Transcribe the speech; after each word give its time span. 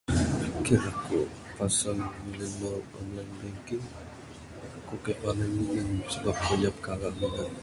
Pikir 0.51 0.79
aku 0.91 1.19
pasal 1.57 1.95
minan 2.25 2.51
online 2.99 3.31
banking 3.37 3.85
ku 4.87 4.95
kaik 5.03 5.17
puan 5.21 5.37
anih 5.45 5.69
anih 5.81 6.03
sebab 6.13 6.35
ku 6.45 6.53
nyap 6.61 6.75
kala 6.85 7.09
minan. 7.19 7.51